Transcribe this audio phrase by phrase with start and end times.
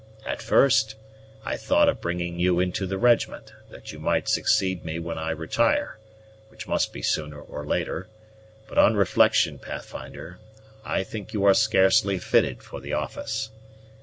[0.25, 0.95] At first,
[1.45, 5.29] I thought of bringing you into the regiment, that you might succeed me when I
[5.29, 5.99] retire,
[6.49, 8.07] which must be sooner or later;
[8.67, 10.39] but on reflection, Pathfinder,
[10.83, 13.51] I think you are scarcely fitted for the office.